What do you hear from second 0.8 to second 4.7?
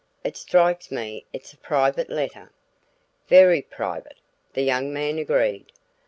me it's a private letter." "Very private," the